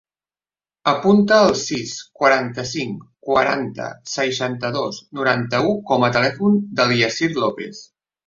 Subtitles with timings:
[0.91, 1.91] Apunta el sis,
[2.21, 7.85] quaranta-cinc, quaranta, seixanta-dos, noranta-u com a telèfon del Yassir Lopez.